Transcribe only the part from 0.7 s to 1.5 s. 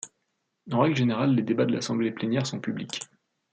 En règle générale, les